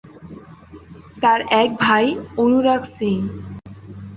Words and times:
তার 1.21 1.39
এক 1.61 1.69
ভাই 1.79 2.05
অনুরাগ 2.37 2.81
সিং। 2.95 3.17